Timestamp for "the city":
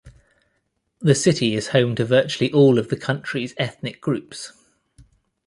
0.99-1.53